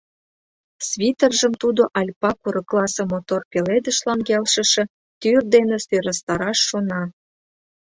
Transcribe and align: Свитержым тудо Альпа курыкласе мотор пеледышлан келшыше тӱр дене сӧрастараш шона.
Свитержым 0.89 1.53
тудо 1.61 1.83
Альпа 1.99 2.31
курыкласе 2.41 3.03
мотор 3.11 3.41
пеледышлан 3.51 4.19
келшыше 4.27 4.83
тӱр 5.21 5.41
дене 5.53 5.77
сӧрастараш 5.85 6.59
шона. 6.67 7.03